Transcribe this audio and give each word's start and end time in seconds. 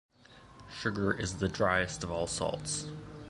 Sugar 0.67 1.13
is 1.13 1.35
the 1.37 1.47
driest 1.47 2.03
of 2.03 2.09
all 2.09 2.25
salts. 2.25 2.87